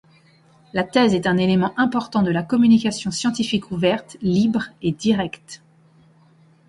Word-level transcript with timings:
La 0.73 0.83
thèse 0.83 1.13
est 1.13 1.27
un 1.27 1.37
élément 1.37 1.75
important 1.77 2.23
de 2.23 2.31
la 2.31 2.41
communication 2.41 3.11
scientifique 3.11 3.69
ouverte, 3.69 4.17
libre 4.23 4.69
et 4.81 4.91
directe. 4.93 5.61